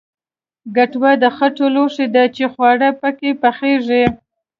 [0.75, 4.03] کټوه د خټو لوښی دی چې خواړه پکې پخیږي